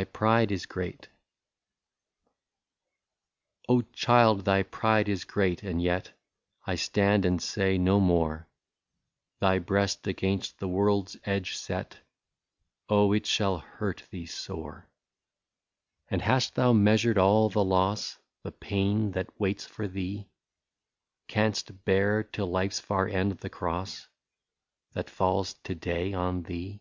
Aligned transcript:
I30 0.00 0.02
THY 0.02 0.04
PRIDE 0.12 0.52
IS 0.52 0.64
GREAT. 0.64 1.00
'^ 1.00 1.10
Oh! 3.68 3.82
child, 3.92 4.46
thy 4.46 4.62
pride 4.62 5.10
is 5.10 5.24
great, 5.24 5.62
and 5.62 5.82
yet 5.82 6.18
I 6.66 6.76
stand 6.76 7.26
and 7.26 7.38
say 7.42 7.76
no 7.76 8.00
more—. 8.00 8.48
Thy 9.42 9.58
breast 9.58 10.06
against 10.06 10.58
the 10.58 10.68
world's 10.68 11.18
edge 11.24 11.54
set 11.54 11.98
Oh! 12.88 13.12
it 13.12 13.26
shall 13.26 13.58
hurt 13.58 14.04
thee 14.10 14.24
sore. 14.24 14.88
And 16.08 16.22
hast 16.22 16.54
thou 16.54 16.72
measured 16.72 17.18
all 17.18 17.50
the 17.50 17.62
loss,— 17.62 18.16
The 18.44 18.52
pain, 18.52 19.10
that 19.10 19.38
waits 19.38 19.66
for 19.66 19.86
thee, 19.86 20.30
Canst 21.28 21.84
bear, 21.84 22.22
till 22.22 22.46
life's 22.46 22.80
far 22.80 23.06
end, 23.06 23.32
the 23.32 23.50
cross. 23.50 24.08
That 24.94 25.10
falls 25.10 25.52
to 25.64 25.74
day 25.74 26.14
on 26.14 26.44
thee 26.44 26.80